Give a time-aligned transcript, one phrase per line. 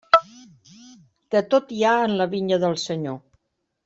[1.35, 3.21] De tot hi ha en la vinya del Senyor.